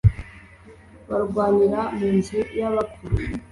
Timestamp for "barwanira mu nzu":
1.09-2.39